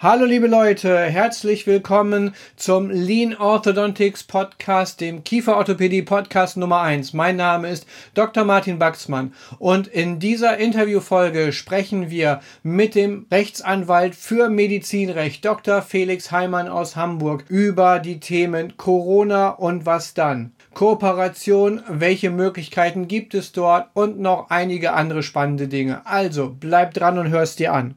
[0.00, 7.14] Hallo liebe Leute, herzlich willkommen zum Lean Orthodontics Podcast, dem Kieferorthopädie Podcast Nummer 1.
[7.14, 7.84] Mein Name ist
[8.14, 8.44] Dr.
[8.44, 15.82] Martin Baxmann und in dieser Interviewfolge sprechen wir mit dem Rechtsanwalt für Medizinrecht Dr.
[15.82, 20.52] Felix Heimann aus Hamburg über die Themen Corona und was dann.
[20.74, 26.06] Kooperation, welche Möglichkeiten gibt es dort und noch einige andere spannende Dinge.
[26.06, 27.96] Also bleib dran und hörst dir an.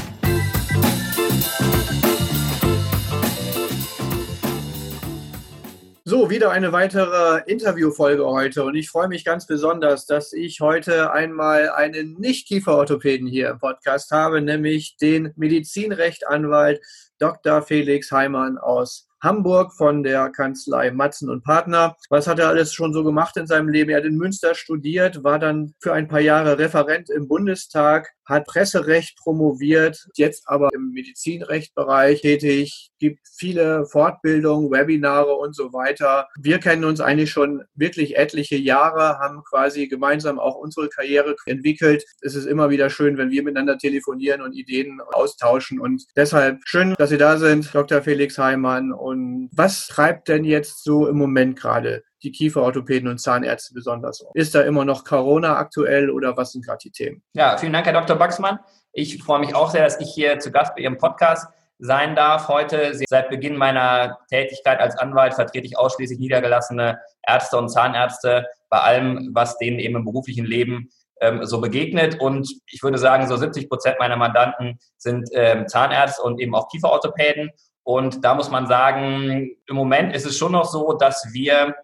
[6.29, 11.69] Wieder eine weitere Interviewfolge heute und ich freue mich ganz besonders, dass ich heute einmal
[11.71, 16.79] einen Nicht-Kieferorthopäden hier im Podcast habe, nämlich den Medizinrechtanwalt
[17.19, 17.61] Dr.
[17.63, 21.95] Felix Heimann aus Hamburg von der Kanzlei Matzen und Partner.
[22.09, 23.91] Was hat er alles schon so gemacht in seinem Leben?
[23.91, 28.45] Er hat in Münster studiert, war dann für ein paar Jahre Referent im Bundestag, hat
[28.45, 36.27] Presserecht promoviert, jetzt aber im Medizinrechtbereich tätig, gibt viele Fortbildungen, Webinare und so weiter.
[36.39, 42.03] Wir kennen uns eigentlich schon wirklich etliche Jahre, haben quasi gemeinsam auch unsere Karriere entwickelt.
[42.21, 46.95] Es ist immer wieder schön, wenn wir miteinander telefonieren und Ideen austauschen und deshalb schön,
[46.97, 48.01] dass Sie da sind, Dr.
[48.01, 48.91] Felix Heimann.
[48.91, 49.10] Und
[49.53, 54.31] was treibt denn jetzt so im Moment gerade die Kieferorthopäden und Zahnärzte besonders um?
[54.33, 57.23] Ist da immer noch Corona aktuell oder was sind gerade die Themen?
[57.33, 58.15] Ja, vielen Dank, Herr Dr.
[58.15, 58.59] Baxmann.
[58.93, 61.47] Ich freue mich auch sehr, dass ich hier zu Gast bei Ihrem Podcast
[61.79, 62.93] sein darf heute.
[63.09, 69.31] Seit Beginn meiner Tätigkeit als Anwalt vertrete ich ausschließlich niedergelassene Ärzte und Zahnärzte bei allem,
[69.33, 70.89] was denen eben im beruflichen Leben
[71.21, 72.19] ähm, so begegnet.
[72.19, 76.67] Und ich würde sagen, so 70 Prozent meiner Mandanten sind ähm, Zahnärzte und eben auch
[76.69, 77.49] Kieferorthopäden.
[77.83, 81.75] Und da muss man sagen, im Moment ist es schon noch so, dass wir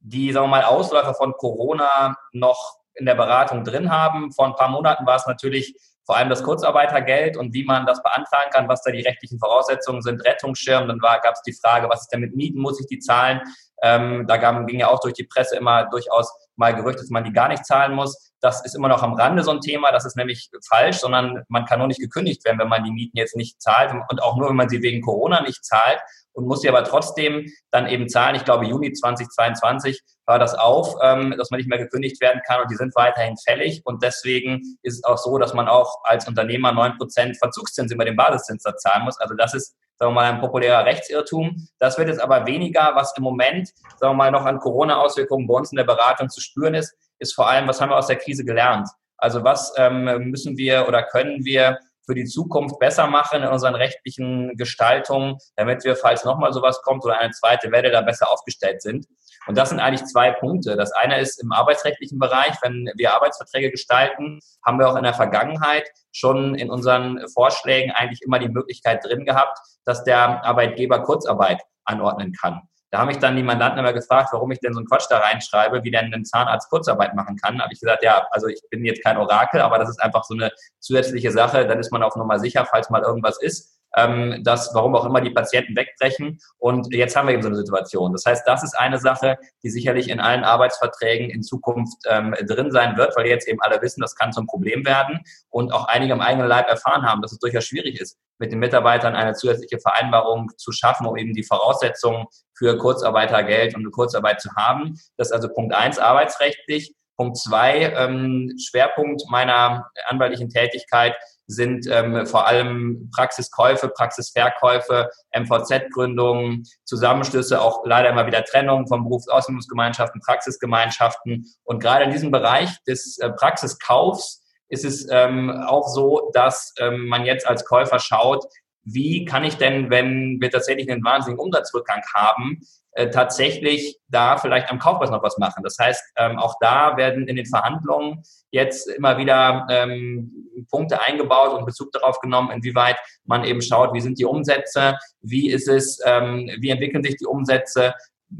[0.00, 4.32] die, sagen wir mal, Ausläufer von Corona noch in der Beratung drin haben.
[4.32, 8.02] Vor ein paar Monaten war es natürlich vor allem das Kurzarbeitergeld und wie man das
[8.02, 10.88] beantragen kann, was da die rechtlichen Voraussetzungen sind, Rettungsschirm.
[10.88, 13.40] Dann gab es die Frage, was ist denn mit Mieten, muss ich die zahlen?
[13.82, 17.24] Ähm, da gab, ging ja auch durch die Presse immer durchaus mal Gerücht, dass man
[17.24, 18.31] die gar nicht zahlen muss.
[18.42, 19.92] Das ist immer noch am Rande so ein Thema.
[19.92, 23.16] Das ist nämlich falsch, sondern man kann nur nicht gekündigt werden, wenn man die Mieten
[23.16, 26.00] jetzt nicht zahlt und auch nur, wenn man sie wegen Corona nicht zahlt
[26.32, 28.34] und muss sie aber trotzdem dann eben zahlen.
[28.36, 32.62] Ich glaube, Juni 2022 war das auf, ähm, dass man nicht mehr gekündigt werden kann
[32.62, 33.82] und die sind weiterhin fällig.
[33.84, 38.04] Und deswegen ist es auch so, dass man auch als Unternehmer neun Prozent Verzugszins über
[38.04, 39.18] den Basiszins zahlen muss.
[39.20, 41.68] Also das ist sagen wir mal, ein populärer Rechtsirrtum.
[41.78, 45.54] Das wird jetzt aber weniger, was im Moment, sagen wir mal, noch an Corona-Auswirkungen bei
[45.54, 48.16] uns in der Beratung zu spüren ist, ist vor allem, was haben wir aus der
[48.16, 48.88] Krise gelernt?
[49.16, 53.74] Also was ähm, müssen wir oder können wir für die Zukunft besser machen in unseren
[53.74, 58.82] rechtlichen Gestaltungen, damit wir, falls nochmal sowas kommt oder eine zweite Welle, da besser aufgestellt
[58.82, 59.06] sind.
[59.46, 60.76] Und das sind eigentlich zwei Punkte.
[60.76, 65.14] Das eine ist im arbeitsrechtlichen Bereich, wenn wir Arbeitsverträge gestalten, haben wir auch in der
[65.14, 71.60] Vergangenheit schon in unseren Vorschlägen eigentlich immer die Möglichkeit drin gehabt, dass der Arbeitgeber Kurzarbeit
[71.84, 72.62] anordnen kann.
[72.92, 75.18] Da haben mich dann die Mandanten immer gefragt, warum ich denn so einen Quatsch da
[75.18, 77.56] reinschreibe, wie denn ein Zahnarzt Kurzarbeit machen kann.
[77.56, 80.24] Da habe ich gesagt, ja, also ich bin jetzt kein Orakel, aber das ist einfach
[80.24, 81.66] so eine zusätzliche Sache.
[81.66, 85.20] Dann ist man auf Nummer sicher, falls mal irgendwas ist ähm, dass warum auch immer
[85.20, 86.38] die Patienten wegbrechen.
[86.58, 88.12] Und jetzt haben wir eben so eine Situation.
[88.12, 92.70] Das heißt, das ist eine Sache, die sicherlich in allen Arbeitsverträgen in Zukunft ähm, drin
[92.70, 95.20] sein wird, weil jetzt eben alle wissen, das kann zum Problem werden
[95.50, 98.58] und auch einige im eigenen Leib erfahren haben, dass es durchaus schwierig ist, mit den
[98.58, 102.26] Mitarbeitern eine zusätzliche Vereinbarung zu schaffen, um eben die Voraussetzungen
[102.56, 104.98] für Kurzarbeitergeld und eine Kurzarbeit zu haben.
[105.16, 106.94] Das ist also Punkt eins arbeitsrechtlich.
[107.16, 111.14] Punkt zwei, ähm, Schwerpunkt meiner anwaltlichen Tätigkeit
[111.46, 120.20] sind ähm, vor allem Praxiskäufe, Praxisverkäufe, MVZ-Gründungen, Zusammenschlüsse, auch leider immer wieder Trennungen von Berufsausbildungsgemeinschaften,
[120.20, 121.46] Praxisgemeinschaften.
[121.64, 127.06] Und gerade in diesem Bereich des äh, Praxiskaufs ist es ähm, auch so, dass ähm,
[127.06, 128.44] man jetzt als Käufer schaut,
[128.84, 132.60] wie kann ich denn, wenn wir tatsächlich einen wahnsinnigen Umsatzrückgang haben,
[132.92, 135.62] äh, tatsächlich da vielleicht am Kaufpreis noch was machen.
[135.62, 141.54] Das heißt, ähm, auch da werden in den Verhandlungen jetzt immer wieder ähm, Punkte eingebaut
[141.56, 146.00] und Bezug darauf genommen, inwieweit man eben schaut, wie sind die Umsätze, wie ist es,
[146.04, 147.94] ähm, wie entwickeln sich die Umsätze,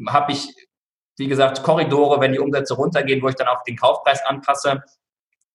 [0.08, 0.54] habe ich,
[1.16, 4.82] wie gesagt, Korridore, wenn die Umsätze runtergehen, wo ich dann auch den Kaufpreis anpasse.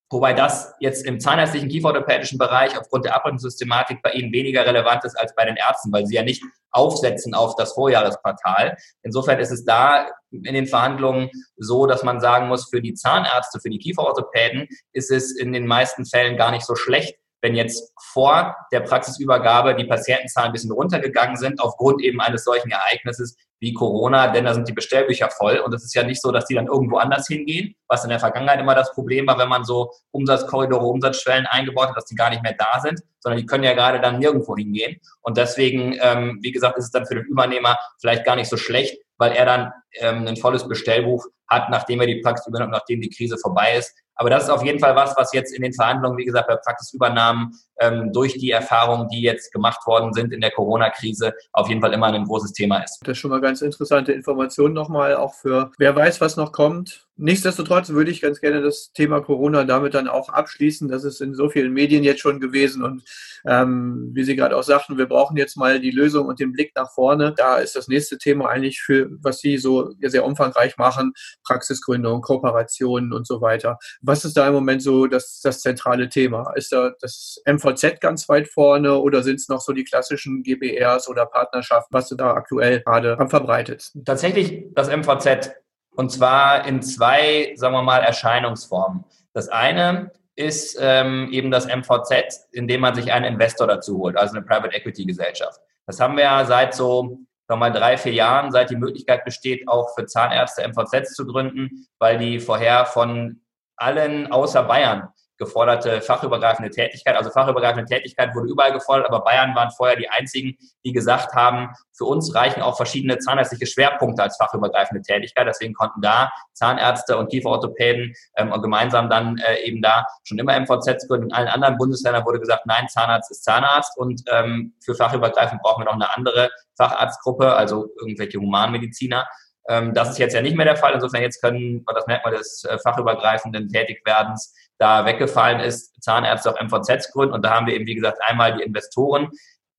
[0.09, 5.19] Wobei das jetzt im zahnärztlichen kieferorthopädischen Bereich aufgrund der Abrechnungssystematik bei Ihnen weniger relevant ist
[5.19, 8.77] als bei den Ärzten, weil sie ja nicht aufsetzen auf das Vorjahresquartal.
[9.04, 13.59] Insofern ist es da in den Verhandlungen so, dass man sagen muss, für die Zahnärzte,
[13.59, 17.94] für die Kieferorthopäden ist es in den meisten Fällen gar nicht so schlecht, wenn jetzt
[18.13, 23.74] vor der Praxisübergabe die Patientenzahlen ein bisschen runtergegangen sind, aufgrund eben eines solchen Ereignisses wie
[23.74, 26.54] Corona, denn da sind die Bestellbücher voll und es ist ja nicht so, dass die
[26.54, 29.92] dann irgendwo anders hingehen, was in der Vergangenheit immer das Problem war, wenn man so
[30.12, 33.74] Umsatzkorridore, Umsatzschwellen eingebaut hat, dass die gar nicht mehr da sind, sondern die können ja
[33.74, 37.80] gerade dann nirgendwo hingehen und deswegen, ähm, wie gesagt, ist es dann für den Übernehmer
[38.00, 42.07] vielleicht gar nicht so schlecht, weil er dann ähm, ein volles Bestellbuch hat, nachdem er
[42.07, 43.95] die Praxis übernimmt, nachdem die Krise vorbei ist.
[44.17, 46.55] Aber das ist auf jeden Fall was, was jetzt in den Verhandlungen, wie gesagt, bei
[46.57, 51.81] Praxisübernahmen ähm, durch die Erfahrungen, die jetzt gemacht worden sind in der Corona-Krise, auf jeden
[51.81, 53.00] Fall immer ein großes Thema ist.
[53.01, 57.07] Das ist schon mal ganz interessante Information nochmal, auch für wer weiß, was noch kommt.
[57.19, 60.88] Nichtsdestotrotz würde ich ganz gerne das Thema Corona damit dann auch abschließen.
[60.88, 63.03] Das ist in so vielen Medien jetzt schon gewesen und
[63.47, 66.74] ähm, wie Sie gerade auch sagten, wir brauchen jetzt mal die Lösung und den Blick
[66.75, 67.33] nach vorne.
[67.35, 71.13] Da ist das nächste Thema eigentlich für, was Sie so sehr umfangreich machen,
[71.44, 73.79] Praxisgründung, Kooperationen und so weiter.
[74.01, 76.53] Was ist da im Moment so das, das zentrale Thema?
[76.56, 81.07] Ist da das MVZ ganz weit vorne oder sind es noch so die klassischen GBRs
[81.07, 84.05] oder Partnerschaften, was du da aktuell gerade am verbreitetsten?
[84.05, 85.55] Tatsächlich das MVZ
[85.95, 89.03] und zwar in zwei, sagen wir mal, Erscheinungsformen.
[89.33, 94.35] Das eine ist ähm, eben das MVZ, indem man sich einen Investor dazu holt, also
[94.35, 95.59] eine Private Equity Gesellschaft.
[95.87, 99.23] Das haben wir ja seit so sagen wir mal drei, vier Jahren, seit die Möglichkeit
[99.23, 103.41] besteht, auch für Zahnärzte MVZs zu gründen, weil die vorher von
[103.77, 107.16] allen außer Bayern geforderte fachübergreifende Tätigkeit.
[107.16, 111.69] Also fachübergreifende Tätigkeit wurde überall gefordert, aber Bayern waren vorher die einzigen, die gesagt haben,
[111.95, 115.48] für uns reichen auch verschiedene zahnärztliche Schwerpunkte als fachübergreifende Tätigkeit.
[115.48, 121.07] Deswegen konnten da Zahnärzte und Kieferorthopäden ähm, gemeinsam dann äh, eben da schon immer MVZs
[121.07, 121.28] gründen.
[121.28, 125.81] In allen anderen Bundesländern wurde gesagt, nein, Zahnarzt ist Zahnarzt und ähm, für fachübergreifend brauchen
[125.81, 129.28] wir noch eine andere Facharztgruppe, also irgendwelche Humanmediziner.
[129.68, 130.94] Ähm, das ist jetzt ja nicht mehr der Fall.
[130.94, 137.12] Insofern jetzt können, das Merkmal des äh, fachübergreifenden Tätigwerdens da weggefallen ist, Zahnärzte auch MVZs
[137.12, 137.33] gründen.
[137.33, 139.29] Und da haben wir eben, wie gesagt, einmal die Investoren,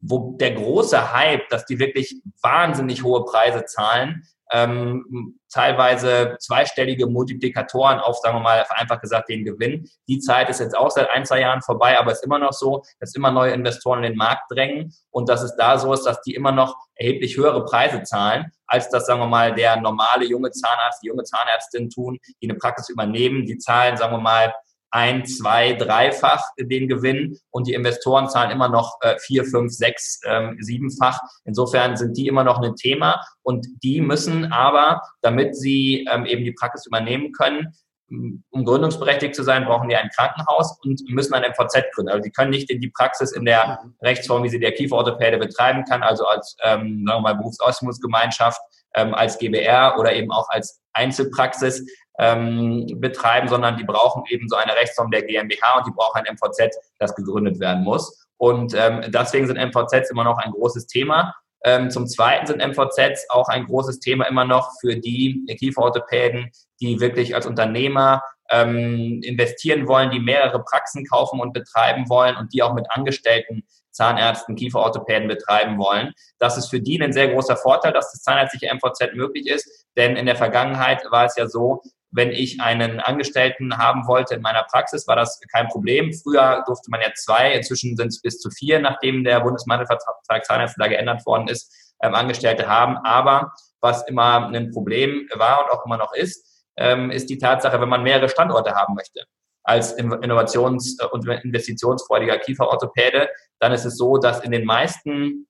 [0.01, 7.99] wo der große Hype, dass die wirklich wahnsinnig hohe Preise zahlen, ähm, teilweise zweistellige Multiplikatoren
[7.99, 9.89] auf, sagen wir mal, einfach gesagt, den Gewinn.
[10.09, 12.53] Die Zeit ist jetzt auch seit ein, zwei Jahren vorbei, aber es ist immer noch
[12.53, 16.05] so, dass immer neue Investoren in den Markt drängen und dass es da so ist,
[16.05, 20.25] dass die immer noch erheblich höhere Preise zahlen, als das, sagen wir mal, der normale
[20.25, 23.47] junge Zahnarzt, die junge Zahnärztin tun, die eine Praxis übernehmen.
[23.47, 24.55] Die zahlen, sagen wir mal,
[24.91, 30.21] ein, zwei, dreifach den Gewinn und die Investoren zahlen immer noch äh, vier, fünf, sechs,
[30.25, 31.21] ähm, siebenfach.
[31.45, 36.45] Insofern sind die immer noch ein Thema und die müssen aber, damit sie ähm, eben
[36.45, 37.75] die Praxis übernehmen können,
[38.11, 42.11] um gründungsberechtigt zu sein, brauchen die ein Krankenhaus und müssen ein MVZ gründen.
[42.11, 45.85] Also die können nicht in die Praxis in der Rechtsform, wie sie der Kieferorthopäde betreiben
[45.85, 48.61] kann, also als ähm, sagen wir mal Berufsausbildungsgemeinschaft,
[48.95, 51.85] ähm, als GBR oder eben auch als Einzelpraxis
[52.19, 56.35] ähm, betreiben, sondern die brauchen eben so eine Rechtsform der GmbH und die brauchen ein
[56.35, 58.27] MVZ, das gegründet werden muss.
[58.37, 61.35] Und ähm, deswegen sind MVZs immer noch ein großes Thema.
[61.65, 66.51] Ähm, zum Zweiten sind MVZs auch ein großes Thema immer noch für die Kieferorthopäden,
[66.81, 72.53] die wirklich als Unternehmer ähm, investieren wollen, die mehrere Praxen kaufen und betreiben wollen und
[72.53, 76.13] die auch mit Angestellten Zahnärzten, Kieferorthopäden betreiben wollen.
[76.39, 80.15] Das ist für die ein sehr großer Vorteil, dass das zahnärztliche MVZ möglich ist, denn
[80.15, 84.65] in der Vergangenheit war es ja so, wenn ich einen Angestellten haben wollte in meiner
[84.65, 86.13] Praxis, war das kein Problem.
[86.13, 90.89] Früher durfte man ja zwei, inzwischen sind es bis zu vier, nachdem der Bundesmantelvertrag Zahnärzte
[90.89, 91.73] geändert worden ist,
[92.03, 92.97] ähm, Angestellte haben.
[92.99, 97.81] Aber was immer ein Problem war und auch immer noch ist, ähm, ist die Tatsache,
[97.81, 99.25] wenn man mehrere Standorte haben möchte
[99.65, 105.47] als innovations- und investitionsfreudiger Kieferorthopäde, dann ist es so, dass in den meisten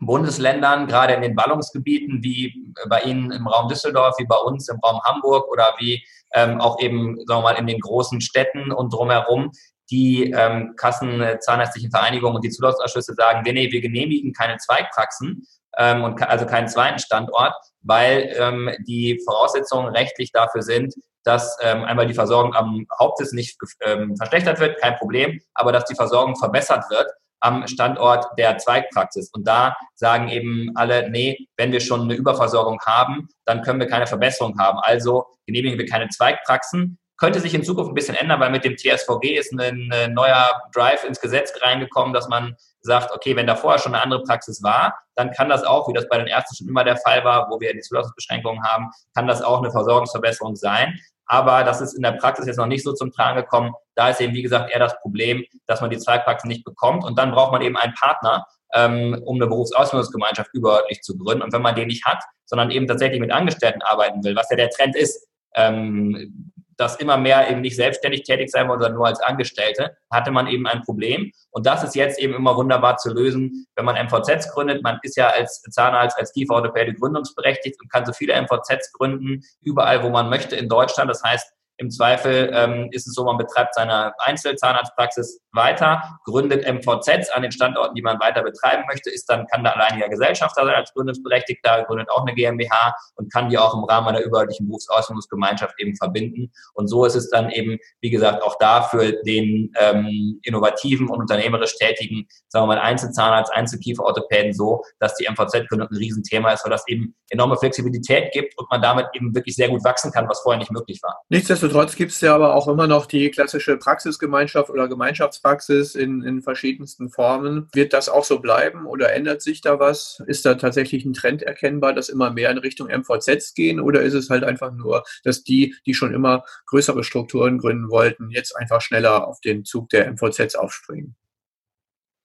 [0.00, 4.78] Bundesländern, gerade in den Ballungsgebieten wie bei Ihnen im Raum Düsseldorf, wie bei uns im
[4.80, 6.02] Raum Hamburg oder wie
[6.34, 9.50] ähm, auch eben, sagen wir mal, in den großen Städten und drumherum,
[9.90, 15.46] die ähm, Kassen, Zahnärztlichen Vereinigungen und die Zulassungsausschüsse sagen, nee, nee, wir genehmigen keine Zweigpraxen
[15.76, 21.84] ähm, und also keinen zweiten Standort, weil ähm, die Voraussetzungen rechtlich dafür sind, dass ähm,
[21.84, 26.36] einmal die Versorgung am Hauptsitz nicht ähm, verschlechtert wird, kein Problem, aber dass die Versorgung
[26.36, 29.30] verbessert wird am Standort der Zweigpraxis.
[29.32, 33.88] Und da sagen eben alle, nee, wenn wir schon eine Überversorgung haben, dann können wir
[33.88, 34.78] keine Verbesserung haben.
[34.78, 36.98] Also genehmigen wir keine Zweigpraxen.
[37.16, 41.04] Könnte sich in Zukunft ein bisschen ändern, weil mit dem TSVG ist ein, neuer Drive
[41.04, 44.94] ins Gesetz reingekommen, dass man sagt, okay, wenn da vorher schon eine andere Praxis war,
[45.16, 47.60] dann kann das auch, wie das bei den Ärzten schon immer der Fall war, wo
[47.60, 50.98] wir die Zulassungsbeschränkungen haben, kann das auch eine Versorgungsverbesserung sein.
[51.32, 53.72] Aber das ist in der Praxis jetzt noch nicht so zum Tragen gekommen.
[53.94, 57.04] Da ist eben, wie gesagt, eher das Problem, dass man die Zweigpraxis nicht bekommt.
[57.04, 58.44] Und dann braucht man eben einen Partner,
[58.74, 61.44] ähm, um eine Berufsausbildungsgemeinschaft überörtlich zu gründen.
[61.44, 64.56] Und wenn man den nicht hat, sondern eben tatsächlich mit Angestellten arbeiten will, was ja
[64.56, 69.06] der Trend ist, ähm, dass immer mehr eben nicht selbstständig tätig sein wollen, sondern nur
[69.06, 71.30] als Angestellte, hatte man eben ein Problem.
[71.50, 74.82] Und das ist jetzt eben immer wunderbar zu lösen, wenn man MVZs gründet.
[74.82, 80.02] Man ist ja als Zahnarzt, als Kieferorthopäde gründungsberechtigt und kann so viele MVZs gründen, überall,
[80.02, 81.10] wo man möchte in Deutschland.
[81.10, 87.30] Das heißt, im Zweifel ähm, ist es so, man betreibt seine Einzelzahnarztpraxis weiter, gründet MVZs
[87.30, 90.74] an den Standorten, die man weiter betreiben möchte, ist dann, kann da alleiniger Gesellschafter sein
[90.74, 95.74] als Gründungsberechtigter, gründet auch eine GmbH und kann die auch im Rahmen einer überörtlichen Berufsausbildungsgemeinschaft
[95.78, 96.52] eben verbinden.
[96.74, 101.18] Und so ist es dann eben, wie gesagt, auch da für den ähm, innovativen und
[101.18, 106.70] unternehmerisch tätigen, sagen wir mal, Einzelzahnarzt, Einzelkieferorthopäden so, dass die MVZ-Gründung ein Riesenthema ist, weil
[106.70, 110.40] das eben enorme Flexibilität gibt und man damit eben wirklich sehr gut wachsen kann, was
[110.40, 111.16] vorher nicht möglich war.
[111.30, 116.22] Nichtsdestotrotz Nichtsdestotrotz gibt es ja aber auch immer noch die klassische Praxisgemeinschaft oder Gemeinschaftspraxis in,
[116.22, 117.68] in verschiedensten Formen.
[117.72, 120.20] Wird das auch so bleiben oder ändert sich da was?
[120.26, 124.14] Ist da tatsächlich ein Trend erkennbar, dass immer mehr in Richtung MVZs gehen oder ist
[124.14, 128.80] es halt einfach nur, dass die, die schon immer größere Strukturen gründen wollten, jetzt einfach
[128.80, 131.14] schneller auf den Zug der MVZs aufspringen?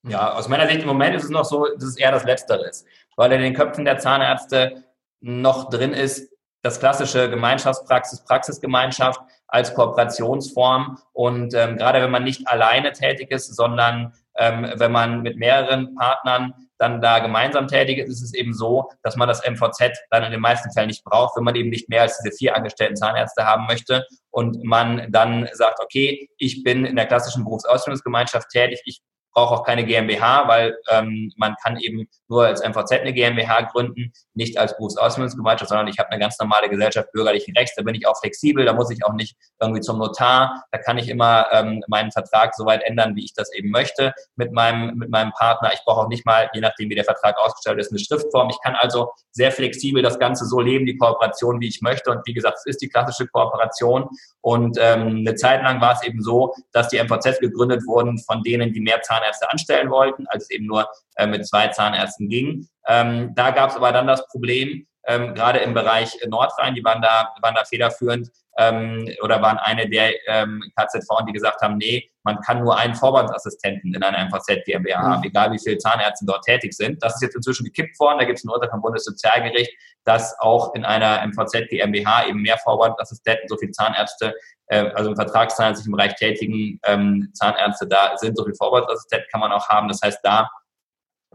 [0.08, 2.68] Ja, aus meiner Sicht im Moment ist es noch so, dass es eher das Letztere
[2.68, 2.86] ist,
[3.16, 4.84] weil in den Köpfen der Zahnärzte
[5.20, 6.35] noch drin ist,
[6.66, 10.98] das klassische Gemeinschaftspraxis, Praxisgemeinschaft als Kooperationsform.
[11.14, 15.94] Und ähm, gerade wenn man nicht alleine tätig ist, sondern ähm, wenn man mit mehreren
[15.94, 20.24] Partnern dann da gemeinsam tätig ist, ist es eben so, dass man das MVZ dann
[20.24, 22.96] in den meisten Fällen nicht braucht, wenn man eben nicht mehr als diese vier angestellten
[22.96, 28.82] Zahnärzte haben möchte und man dann sagt, okay, ich bin in der klassischen Berufsausbildungsgemeinschaft tätig,
[28.86, 29.02] ich
[29.36, 34.14] brauche auch keine GmbH, weil ähm, man kann eben nur als MVZ eine GmbH gründen,
[34.34, 37.76] nicht als Berufsausbildungsgemeinschaft, sondern ich habe eine ganz normale Gesellschaft bürgerlichen Rechts.
[37.76, 40.64] Da bin ich auch flexibel, da muss ich auch nicht irgendwie zum Notar.
[40.72, 44.14] Da kann ich immer ähm, meinen Vertrag so weit ändern, wie ich das eben möchte
[44.38, 45.72] mit meinem, mit meinem Partner.
[45.74, 48.50] Ich brauche auch nicht mal, je nachdem, wie der Vertrag ausgestellt ist, eine Schriftform.
[48.50, 52.10] Ich kann also sehr flexibel das Ganze so leben, die Kooperation, wie ich möchte.
[52.10, 54.08] Und wie gesagt, es ist die klassische Kooperation.
[54.40, 58.44] Und ähm, eine Zeit lang war es eben so, dass die MVZ gegründet wurden von
[58.44, 62.68] denen, die mehr Zahnärzte anstellen wollten, als es eben nur äh, mit zwei Zahnärzten ging.
[62.88, 67.02] Ähm, da gab es aber dann das Problem, ähm, gerade im Bereich Nordrhein, die waren
[67.02, 72.10] da, waren da federführend ähm, oder waren eine der ähm, KZV, die gesagt haben, nee,
[72.24, 75.28] man kann nur einen Vorwandsassistenten in einer MVZ GmbH haben, mhm.
[75.28, 77.04] egal wie viele Zahnärzte dort tätig sind.
[77.04, 78.20] Das ist jetzt inzwischen gekippt worden.
[78.20, 79.72] Da gibt es ein Urteil vom Bundessozialgericht,
[80.06, 84.34] dass auch in einer MVZ GmbH eben mehr Vorwandassistenten, so viele Zahnärzte,
[84.68, 89.42] äh, also im Vertragszahnarzt im Bereich tätigen ähm, Zahnärzte da sind, so viele Vorwandsassistenten kann
[89.42, 89.88] man auch haben.
[89.88, 90.50] Das heißt, da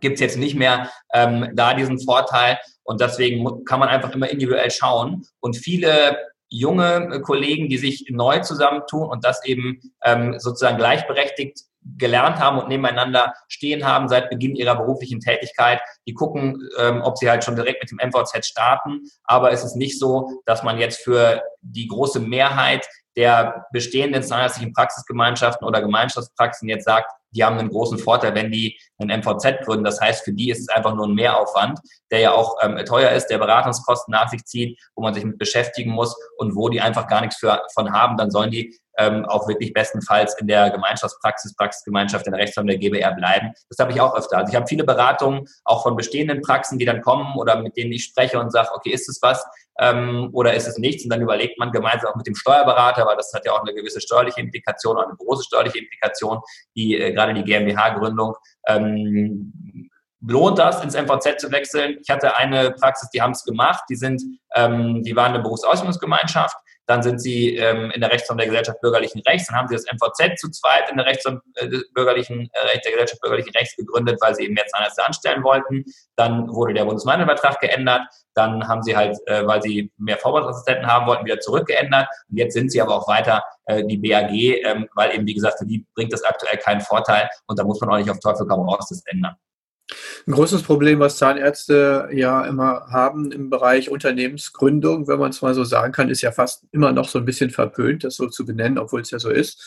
[0.01, 4.29] gibt es jetzt nicht mehr ähm, da diesen Vorteil und deswegen kann man einfach immer
[4.29, 6.17] individuell schauen und viele
[6.51, 11.61] junge Kollegen, die sich neu zusammentun und das eben ähm, sozusagen gleichberechtigt
[11.97, 15.81] gelernt haben und nebeneinander stehen haben seit Beginn ihrer beruflichen Tätigkeit.
[16.07, 19.01] Die gucken, ähm, ob sie halt schon direkt mit dem MVZ starten.
[19.25, 24.73] Aber es ist nicht so, dass man jetzt für die große Mehrheit der bestehenden zahnärztlichen
[24.73, 29.85] Praxisgemeinschaften oder Gemeinschaftspraxen jetzt sagt, die haben einen großen Vorteil, wenn die einen MVZ gründen.
[29.85, 31.79] Das heißt, für die ist es einfach nur ein Mehraufwand,
[32.11, 35.39] der ja auch ähm, teuer ist, der Beratungskosten nach sich zieht, wo man sich mit
[35.39, 38.17] beschäftigen muss und wo die einfach gar nichts für, von haben.
[38.17, 42.79] Dann sollen die ähm, auch wirklich bestenfalls in der Gemeinschaftspraxis, Praxisgemeinschaft in der Rechtsform der
[42.79, 43.53] GBR bleiben.
[43.69, 44.39] Das habe ich auch öfter.
[44.39, 47.93] Also ich habe viele Beratungen auch von bestehenden Praxen, die dann kommen oder mit denen
[47.93, 49.45] ich spreche und sage, okay, ist es was
[49.81, 51.05] ähm, oder ist es nichts?
[51.05, 53.75] Und dann überlegt man gemeinsam auch mit dem Steuerberater, weil das hat ja auch eine
[53.75, 56.41] gewisse steuerliche Implikation eine große steuerliche Implikation,
[56.77, 58.35] die äh, gerade die GmbH-Gründung
[58.69, 59.91] ähm,
[60.27, 61.99] lohnt das, ins MVZ zu wechseln.
[62.03, 64.23] Ich hatte eine Praxis, die haben es gemacht, die sind,
[64.55, 66.57] ähm, die waren eine Berufsausbildungsgemeinschaft,
[66.91, 69.85] dann sind sie ähm, in der Rechtsform der Gesellschaft bürgerlichen Rechts, dann haben sie das
[69.85, 74.35] MVZ zu zweit in der Rechtsform äh, bürgerlichen äh, der Gesellschaft bürgerlichen Rechts gegründet, weil
[74.35, 75.85] sie eben mehr Zahnärzte anstellen wollten.
[76.17, 78.03] Dann wurde der Bundesmandelvertrag geändert,
[78.35, 82.09] dann haben sie halt, äh, weil sie mehr Vorwärtsassistenten haben wollten, wieder zurückgeändert.
[82.29, 85.61] Und jetzt sind sie aber auch weiter äh, die BAG, ähm, weil eben, wie gesagt,
[85.61, 88.49] für die bringt das aktuell keinen Vorteil und da muss man auch nicht auf Teufel
[88.49, 89.37] komm raus das ändern.
[90.27, 95.55] Ein großes Problem, was Zahnärzte ja immer haben im Bereich Unternehmensgründung, wenn man es mal
[95.55, 98.45] so sagen kann, ist ja fast immer noch so ein bisschen verpönt, das so zu
[98.45, 99.63] benennen, obwohl es ja so ist,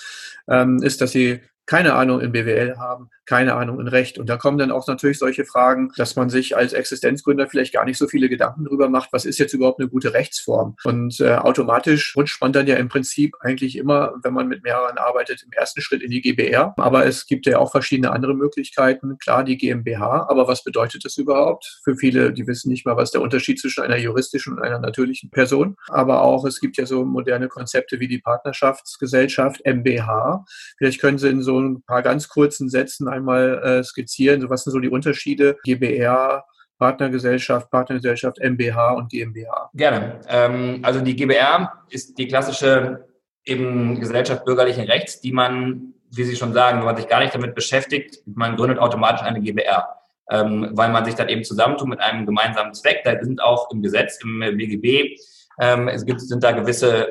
[0.47, 4.17] ähm, ist, dass sie keine Ahnung in BWL haben, keine Ahnung in Recht.
[4.17, 7.85] Und da kommen dann auch natürlich solche Fragen, dass man sich als Existenzgründer vielleicht gar
[7.85, 10.75] nicht so viele Gedanken darüber macht, was ist jetzt überhaupt eine gute Rechtsform.
[10.83, 14.97] Und äh, automatisch rutscht man dann ja im Prinzip eigentlich immer, wenn man mit mehreren
[14.97, 16.73] arbeitet, im ersten Schritt in die GBR.
[16.77, 19.17] Aber es gibt ja auch verschiedene andere Möglichkeiten.
[19.19, 20.27] Klar, die GmbH.
[20.29, 21.79] Aber was bedeutet das überhaupt?
[21.83, 25.29] Für viele, die wissen nicht mal, was der Unterschied zwischen einer juristischen und einer natürlichen
[25.29, 25.77] Person.
[25.87, 30.45] Aber auch, es gibt ja so moderne Konzepte wie die Partnerschaftsgesellschaft MBH.
[30.77, 34.41] Vielleicht können Sie in so ein paar ganz kurzen Sätzen einmal äh, skizzieren?
[34.41, 36.43] So, was sind so die Unterschiede GBR,
[36.77, 39.69] Partnergesellschaft, Partnergesellschaft, MBH und GmbH?
[39.73, 40.19] Gerne.
[40.27, 43.05] Ähm, also die GBR ist die klassische
[43.45, 47.33] eben Gesellschaft bürgerlichen Rechts, die man, wie Sie schon sagen, wenn man sich gar nicht
[47.33, 49.87] damit beschäftigt, man gründet automatisch eine GBR.
[50.31, 53.01] Ähm, weil man sich dann eben zusammentut mit einem gemeinsamen Zweck.
[53.03, 55.17] Da sind auch im Gesetz, im BGB,
[55.59, 57.07] ähm, es gibt, sind da gewisse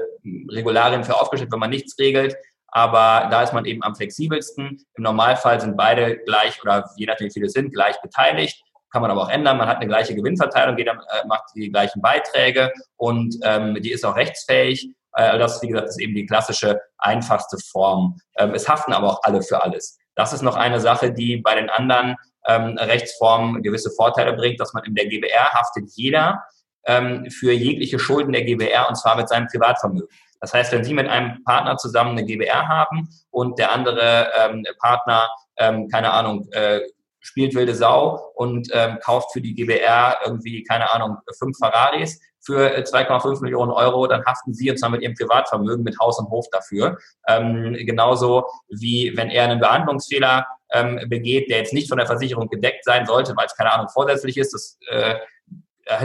[0.50, 2.36] Regularien für aufgestellt, wenn man nichts regelt.
[2.72, 4.84] Aber da ist man eben am flexibelsten.
[4.94, 8.62] Im Normalfall sind beide gleich oder je nachdem, wie viele sind, gleich beteiligt.
[8.90, 9.58] Kann man aber auch ändern.
[9.58, 14.04] Man hat eine gleiche Gewinnverteilung, jeder äh, macht die gleichen Beiträge und ähm, die ist
[14.04, 14.90] auch rechtsfähig.
[15.14, 18.18] Äh, das, wie gesagt, ist eben die klassische, einfachste Form.
[18.38, 19.98] Ähm, es haften aber auch alle für alles.
[20.14, 24.72] Das ist noch eine Sache, die bei den anderen ähm, Rechtsformen gewisse Vorteile bringt, dass
[24.72, 26.42] man in der GBR haftet jeder
[26.86, 30.08] ähm, für jegliche Schulden der GBR und zwar mit seinem Privatvermögen.
[30.42, 34.66] Das heißt, wenn Sie mit einem Partner zusammen eine GBR haben und der andere ähm,
[34.80, 36.80] Partner, ähm, keine Ahnung, äh,
[37.20, 42.76] spielt wilde Sau und ähm, kauft für die GBR irgendwie, keine Ahnung, fünf Ferraris für
[42.76, 46.28] 2,5 äh, Millionen Euro, dann haften Sie und zwar mit Ihrem Privatvermögen mit Haus und
[46.28, 46.98] Hof dafür.
[47.28, 52.48] Ähm, genauso wie wenn er einen Behandlungsfehler ähm, begeht, der jetzt nicht von der Versicherung
[52.48, 54.52] gedeckt sein sollte, weil es keine Ahnung vorsätzlich ist.
[54.52, 55.14] Das äh,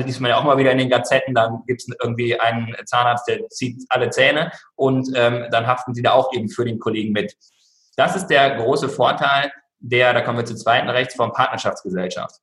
[0.04, 3.28] liest man ja auch mal wieder in den Gazetten, dann gibt es irgendwie einen Zahnarzt,
[3.28, 7.12] der zieht alle Zähne und ähm, dann haften sie da auch eben für den Kollegen
[7.12, 7.36] mit.
[7.96, 12.42] Das ist der große Vorteil der, da kommen wir zur zweiten Rechtsform, Partnerschaftsgesellschaft.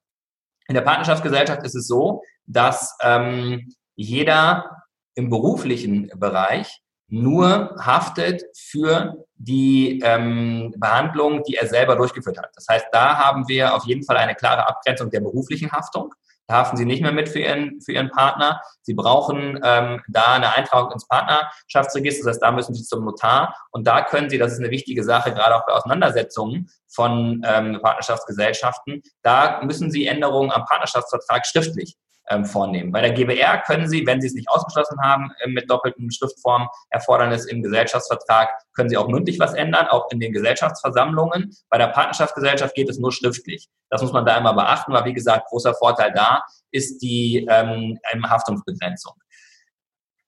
[0.68, 4.82] In der Partnerschaftsgesellschaft ist es so, dass ähm, jeder
[5.14, 12.50] im beruflichen Bereich nur haftet für die ähm, Behandlung, die er selber durchgeführt hat.
[12.54, 16.14] Das heißt, da haben wir auf jeden Fall eine klare Abgrenzung der beruflichen Haftung.
[16.50, 18.60] Haften Sie nicht mehr mit für Ihren, für Ihren Partner.
[18.82, 22.24] Sie brauchen ähm, da eine Eintragung ins Partnerschaftsregister.
[22.24, 23.56] Das heißt, da müssen Sie zum Notar.
[23.70, 27.80] Und da können Sie, das ist eine wichtige Sache, gerade auch bei Auseinandersetzungen von ähm,
[27.82, 31.96] Partnerschaftsgesellschaften, da müssen Sie Änderungen am Partnerschaftsvertrag schriftlich
[32.30, 32.92] ähm, vornehmen.
[32.92, 36.68] Bei der GBR können Sie, wenn Sie es nicht ausgeschlossen haben, äh, mit doppeltem Schriftform
[36.90, 41.54] Erfordernis im Gesellschaftsvertrag, können Sie auch mündlich was ändern, auch in den Gesellschaftsversammlungen.
[41.68, 43.68] Bei der Partnerschaftsgesellschaft geht es nur schriftlich.
[43.90, 47.98] Das muss man da immer beachten, weil wie gesagt, großer Vorteil da ist die ähm,
[48.24, 49.14] Haftungsbegrenzung.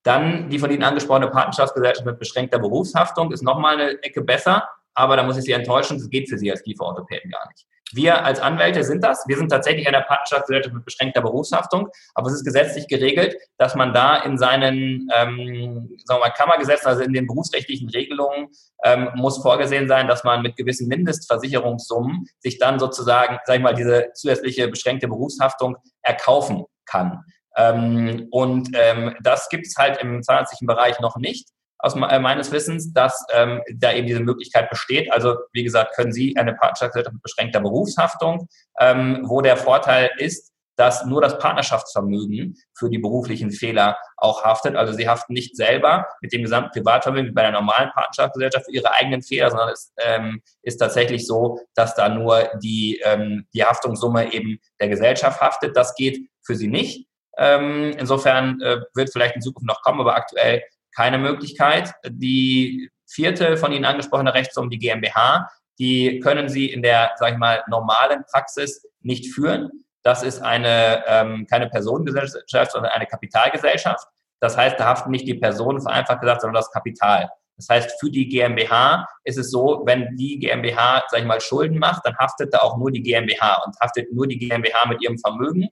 [0.03, 5.17] Dann die von Ihnen angesprochene Partnerschaftsgesellschaft mit beschränkter Berufshaftung ist nochmal eine Ecke besser, aber
[5.17, 7.67] da muss ich Sie enttäuschen, das geht für Sie als Kieferorthopäden gar nicht.
[7.93, 9.23] Wir als Anwälte sind das.
[9.27, 13.93] Wir sind tatsächlich eine Partnerschaftsgesellschaft mit beschränkter Berufshaftung, aber es ist gesetzlich geregelt, dass man
[13.93, 18.49] da in seinen ähm, sagen wir mal, Kammergesetzen, also in den berufsrechtlichen Regelungen,
[18.83, 23.75] ähm, muss vorgesehen sein, dass man mit gewissen Mindestversicherungssummen sich dann sozusagen, sag ich mal,
[23.75, 27.23] diese zusätzliche beschränkte Berufshaftung erkaufen kann.
[27.55, 32.51] Ähm, und ähm, das gibt es halt im zahnärztlichen Bereich noch nicht aus äh, meines
[32.51, 35.11] Wissens, dass ähm, da eben diese Möglichkeit besteht.
[35.11, 38.47] Also wie gesagt, können Sie eine Partnerschaftsgesellschaft mit beschränkter Berufshaftung,
[38.79, 44.75] ähm, wo der Vorteil ist, dass nur das Partnerschaftsvermögen für die beruflichen Fehler auch haftet.
[44.75, 48.71] Also Sie haften nicht selber mit dem gesamten Privatvermögen wie bei einer normalen Partnerschaftsgesellschaft für
[48.71, 53.63] Ihre eigenen Fehler, sondern es ähm, ist tatsächlich so, dass da nur die, ähm, die
[53.63, 55.75] Haftungssumme eben der Gesellschaft haftet.
[55.75, 57.07] Das geht für Sie nicht.
[57.39, 60.63] Ähm, insofern äh, wird vielleicht in Zukunft noch kommen, aber aktuell
[60.97, 61.93] keine Möglichkeit.
[62.09, 67.37] Die vierte von Ihnen angesprochene Rechtsform, die GmbH, die können Sie in der, sage ich
[67.37, 69.69] mal, normalen Praxis nicht führen.
[70.01, 74.07] Das ist eine ähm, keine Personengesellschaft, sondern eine Kapitalgesellschaft.
[74.39, 77.29] Das heißt, da haften nicht die Personen, vereinfacht gesagt, sondern das Kapital.
[77.57, 81.79] Das heißt, für die GmbH ist es so, wenn die GmbH, sag ich mal, Schulden
[81.79, 85.17] macht, dann haftet da auch nur die GmbH und haftet nur die GmbH mit ihrem
[85.17, 85.67] Vermögen.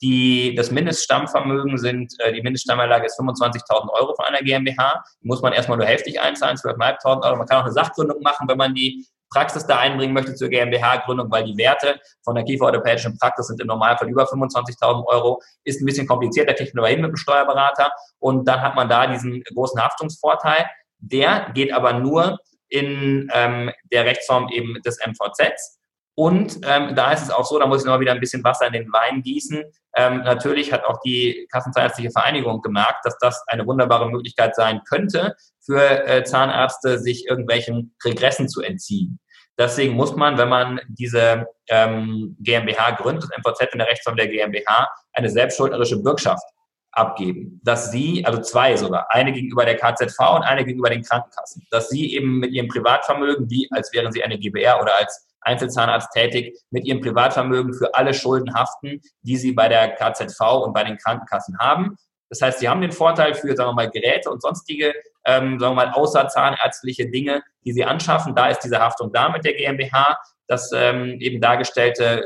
[0.00, 5.02] Die, das Mindeststammvermögen sind, äh, die Mindeststammerlage ist 25.000 Euro von einer GmbH.
[5.22, 7.36] Die muss man erstmal nur hälftig einzahlen, 12.500 Euro.
[7.36, 11.30] Man kann auch eine Sachgründung machen, wenn man die Praxis da einbringen möchte zur GmbH-Gründung,
[11.30, 15.42] weil die Werte von der kieferorthopädischen Praxis sind im Normalfall über 25.000 Euro.
[15.64, 17.92] Ist ein bisschen kompliziert, da kriegt man aber hin mit dem Steuerberater.
[18.18, 20.66] Und dann hat man da diesen großen Haftungsvorteil.
[20.98, 25.77] Der geht aber nur in ähm, der Rechtsform eben des MVZs.
[26.18, 28.66] Und ähm, da ist es auch so, da muss ich noch wieder ein bisschen Wasser
[28.66, 29.62] in den Wein gießen.
[29.94, 35.36] Ähm, natürlich hat auch die Kassenzahnärztliche Vereinigung gemerkt, dass das eine wunderbare Möglichkeit sein könnte,
[35.64, 39.20] für äh, Zahnärzte sich irgendwelchen Regressen zu entziehen.
[39.56, 44.88] Deswegen muss man, wenn man diese ähm, GmbH gründet, MVZ in der Rechtsform der GmbH,
[45.12, 46.42] eine selbstschuldnerische Bürgschaft
[46.90, 51.64] abgeben, dass sie, also zwei sogar, eine gegenüber der KZV und eine gegenüber den Krankenkassen,
[51.70, 56.12] dass sie eben mit ihrem Privatvermögen, wie als wären sie eine GBR oder als Einzelzahnarzt
[56.12, 60.84] tätig, mit ihrem Privatvermögen für alle Schulden haften, die sie bei der KZV und bei
[60.84, 61.96] den Krankenkassen haben.
[62.30, 64.92] Das heißt, sie haben den Vorteil für, sagen wir mal, Geräte und sonstige,
[65.24, 68.34] ähm, sagen wir mal, außerzahnärztliche Dinge, die sie anschaffen.
[68.34, 72.22] Da ist diese Haftung da mit der GmbH, das ähm, eben dargestellte,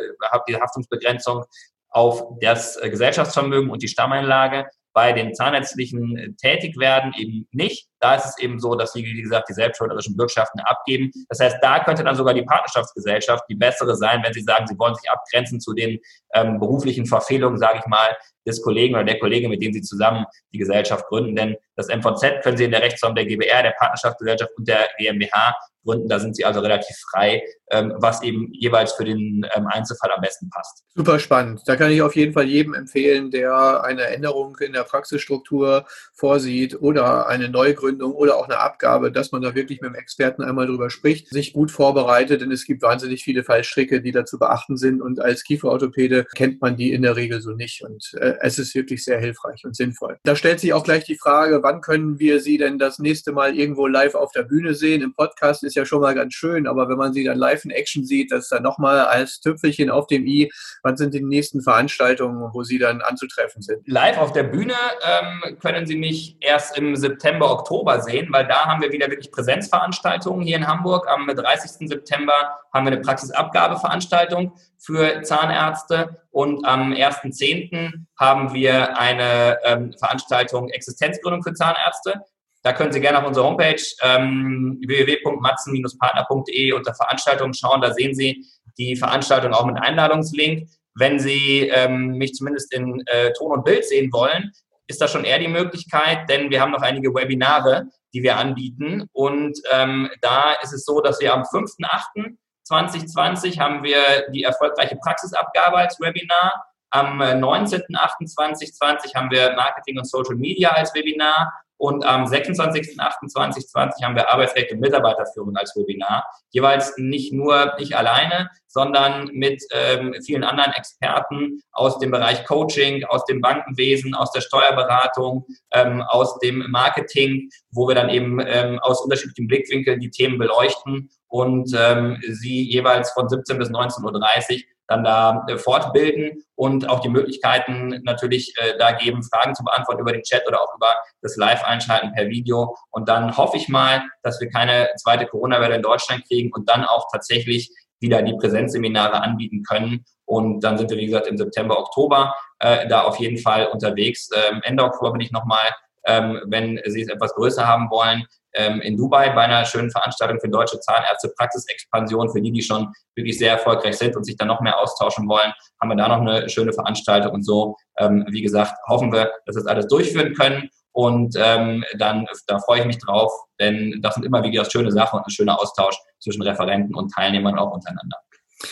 [0.49, 1.45] die Haftungsbegrenzung
[1.91, 7.89] auf das äh, Gesellschaftsvermögen und die Stammeinlage bei den zahnärztlichen äh, Tätigwerden eben nicht.
[8.03, 11.13] Da ist es eben so, dass sie, wie gesagt, die selbstschuldnerischen Bürgschaften abgeben.
[11.29, 14.79] Das heißt, da könnte dann sogar die Partnerschaftsgesellschaft die bessere sein, wenn sie sagen, sie
[14.79, 15.99] wollen sich abgrenzen zu den
[16.35, 20.27] ähm, beruflichen Verfehlungen, sage ich mal, des Kollegen oder der Kollegin, mit dem sie zusammen
[20.53, 21.37] die Gesellschaft gründen.
[21.37, 25.57] Denn das MVZ können sie in der Rechtsform der GBR, der Partnerschaftsgesellschaft und der GmbH
[25.85, 26.09] gründen.
[26.09, 30.21] Da sind sie also relativ frei, ähm, was eben jeweils für den ähm, Einzelfall am
[30.21, 30.85] besten passt.
[30.95, 31.63] Super spannend.
[31.67, 36.81] Da kann ich auf jeden Fall jedem empfehlen, der eine Änderung in der Praxisstruktur vorsieht
[36.81, 40.67] oder eine Neugründung oder auch eine Abgabe, dass man da wirklich mit dem Experten einmal
[40.67, 44.77] drüber spricht, sich gut vorbereitet, denn es gibt wahnsinnig viele Fallstricke, die da zu beachten
[44.77, 48.59] sind und als Kieferorthopäde kennt man die in der Regel so nicht und äh, es
[48.59, 50.19] ist wirklich sehr hilfreich und sinnvoll.
[50.25, 53.57] Da stellt sich auch gleich die Frage, wann können wir Sie denn das nächste Mal
[53.57, 55.03] irgendwo live auf der Bühne sehen?
[55.03, 57.71] Im Podcast ist ja schon mal ganz schön, aber wenn man Sie dann live in
[57.71, 60.51] Action sieht, das ist dann nochmal als Tüpfelchen auf dem i,
[60.83, 63.87] wann sind die nächsten Veranstaltungen, wo Sie dann anzutreffen sind?
[63.87, 64.75] Live auf der Bühne
[65.05, 69.31] ähm, können Sie mich erst im September, Oktober sehen, weil da haben wir wieder wirklich
[69.31, 71.09] Präsenzveranstaltungen hier in Hamburg.
[71.09, 71.89] Am 30.
[71.89, 78.07] September haben wir eine Praxisabgabeveranstaltung für Zahnärzte und am 1.10.
[78.19, 82.23] haben wir eine ähm, Veranstaltung Existenzgründung für Zahnärzte.
[82.63, 87.81] Da können Sie gerne auf unserer Homepage ähm, www.matzen-partner.de unter Veranstaltungen schauen.
[87.81, 88.47] Da sehen Sie
[88.79, 90.69] die Veranstaltung auch mit Einladungslink.
[90.95, 94.53] Wenn Sie ähm, mich zumindest in äh, Ton und Bild sehen wollen,
[94.87, 99.09] ist das schon eher die Möglichkeit, denn wir haben noch einige Webinare, die wir anbieten.
[99.13, 105.79] Und ähm, da ist es so, dass wir am 5.8.2020 haben wir die erfolgreiche Praxisabgabe
[105.79, 106.67] als Webinar.
[106.91, 111.51] Am 19.08.2020 haben wir Marketing und Social Media als Webinar.
[111.83, 116.25] Und am 26.08.2020 haben wir Arbeitsrecht und Mitarbeiterführung als Webinar.
[116.51, 123.05] Jeweils nicht nur ich alleine, sondern mit ähm, vielen anderen Experten aus dem Bereich Coaching,
[123.07, 128.79] aus dem Bankenwesen, aus der Steuerberatung, ähm, aus dem Marketing, wo wir dann eben ähm,
[128.79, 134.61] aus unterschiedlichen Blickwinkeln die Themen beleuchten und ähm, sie jeweils von 17 bis 19.30 Uhr
[134.89, 140.01] dann da äh, fortbilden und auch die Möglichkeiten natürlich äh, da geben, Fragen zu beantworten
[140.01, 142.77] über den Chat oder auch über das Live-Einschalten per Video.
[142.91, 146.85] Und dann hoffe ich mal, dass wir keine zweite Corona-Welle in Deutschland kriegen und dann
[146.85, 150.05] auch tatsächlich wieder die Präsenzseminare anbieten können.
[150.25, 154.29] Und dann sind wir, wie gesagt, im September, Oktober äh, da auf jeden Fall unterwegs.
[154.35, 155.71] Ähm, Ende Oktober bin ich nochmal,
[156.07, 160.41] ähm, wenn Sie es etwas größer haben wollen, ähm, in Dubai bei einer schönen Veranstaltung
[160.41, 164.49] für deutsche Zahnärzte, Praxisexpansion, für die, die schon wirklich sehr erfolgreich sind und sich dann
[164.49, 167.77] noch mehr austauschen wollen, haben wir da noch eine schöne Veranstaltung und so.
[167.99, 170.69] Ähm, wie gesagt, hoffen wir, dass wir das alles durchführen können.
[170.93, 175.19] Und ähm, dann, da freue ich mich drauf, denn das sind immer wieder schöne Sachen
[175.19, 178.19] und ein schöner Austausch zwischen Referenten und Teilnehmern auch untereinander.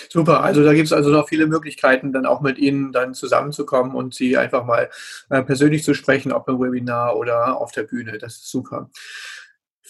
[0.08, 3.94] Super, also da gibt es also noch viele Möglichkeiten, dann auch mit Ihnen dann zusammenzukommen
[3.94, 4.90] und Sie einfach mal
[5.30, 8.18] äh, persönlich zu sprechen, ob im Webinar oder auf der Bühne.
[8.18, 8.90] Das ist super.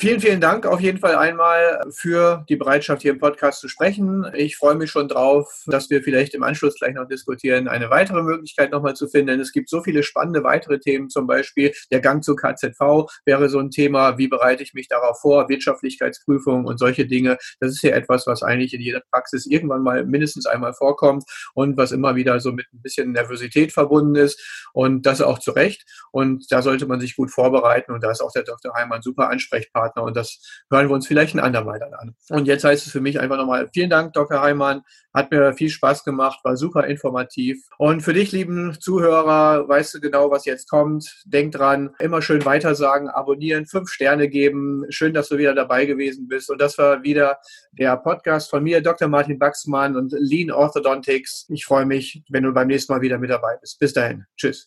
[0.00, 4.24] Vielen, vielen Dank auf jeden Fall einmal für die Bereitschaft, hier im Podcast zu sprechen.
[4.32, 8.22] Ich freue mich schon drauf, dass wir vielleicht im Anschluss gleich noch diskutieren, eine weitere
[8.22, 9.26] Möglichkeit nochmal zu finden.
[9.26, 13.50] Denn es gibt so viele spannende weitere Themen, zum Beispiel der Gang zur KZV wäre
[13.50, 14.16] so ein Thema.
[14.16, 15.50] Wie bereite ich mich darauf vor?
[15.50, 17.36] Wirtschaftlichkeitsprüfung und solche Dinge.
[17.60, 21.76] Das ist ja etwas, was eigentlich in jeder Praxis irgendwann mal mindestens einmal vorkommt und
[21.76, 24.40] was immer wieder so mit ein bisschen Nervosität verbunden ist.
[24.72, 25.84] Und das auch zu Recht.
[26.10, 27.92] Und da sollte man sich gut vorbereiten.
[27.92, 28.72] Und da ist auch der Dr.
[28.72, 32.14] Heimann super Ansprechpartner Partner und das hören wir uns vielleicht ein andermal dann an.
[32.30, 34.40] Und jetzt heißt es für mich einfach nochmal vielen Dank, Dr.
[34.40, 34.82] Heimann.
[35.12, 37.60] Hat mir viel Spaß gemacht, war super informativ.
[37.78, 41.22] Und für dich, lieben Zuhörer, weißt du genau, was jetzt kommt.
[41.24, 44.84] Denk dran, immer schön weitersagen, abonnieren, fünf Sterne geben.
[44.90, 46.48] Schön, dass du wieder dabei gewesen bist.
[46.48, 47.38] Und das war wieder
[47.72, 49.08] der Podcast von mir, Dr.
[49.08, 51.46] Martin Baxmann und Lean Orthodontics.
[51.48, 53.80] Ich freue mich, wenn du beim nächsten Mal wieder mit dabei bist.
[53.80, 54.24] Bis dahin.
[54.36, 54.66] Tschüss.